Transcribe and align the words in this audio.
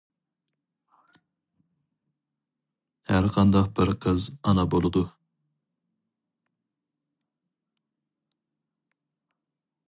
ھەر 3.11 3.27
قانداق 3.35 3.69
بىر 3.81 3.91
قىز 4.07 4.25
ئانا 4.39 4.65
بولىدۇ. 4.77 5.05